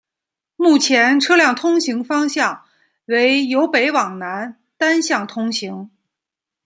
[0.55, 2.65] 目前车辆通行方向
[3.05, 5.91] 为由北往南单向通行。